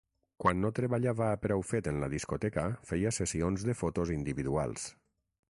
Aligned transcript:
Quan 0.43 0.61
no 0.61 0.71
treballava 0.79 1.27
a 1.33 1.35
preu 1.43 1.61
fet 1.73 1.91
en 1.93 2.01
la 2.05 2.09
discoteca 2.15 2.65
feia 2.93 3.15
sessions 3.21 3.69
de 3.71 3.79
fotos 3.83 4.17
individuals. 4.21 4.91